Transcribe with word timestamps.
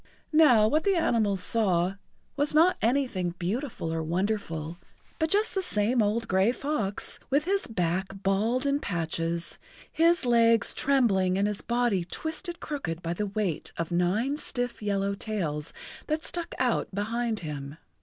Now, 0.33 0.67
what 0.67 0.83
the 0.83 0.95
animals 0.95 1.43
saw 1.43 1.93
was 2.35 2.55
not 2.55 2.75
anything 2.81 3.35
beautiful 3.37 3.93
or 3.93 4.01
wonderful, 4.01 4.79
but 5.19 5.29
just 5.29 5.53
the 5.53 5.61
same 5.61 6.01
old 6.01 6.27
gray 6.27 6.51
fox, 6.51 7.19
with 7.29 7.45
his 7.45 7.67
back 7.67 8.07
bald 8.23 8.65
in 8.65 8.79
patches, 8.79 9.59
his 9.91 10.25
legs 10.25 10.73
trembling 10.73 11.37
and 11.37 11.47
his 11.47 11.61
body 11.61 12.03
twisted 12.03 12.59
crooked 12.59 13.03
by 13.03 13.13
the 13.13 13.27
weight 13.27 13.71
of 13.77 13.91
nine 13.91 14.37
stiff 14.37 14.81
yellow 14.81 15.13
tails 15.13 15.71
that 16.07 16.25
stuck 16.25 16.55
out 16.57 16.87
behind 16.95 17.41
him. 17.41 17.77